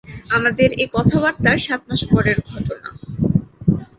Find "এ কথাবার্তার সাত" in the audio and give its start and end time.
0.75-1.81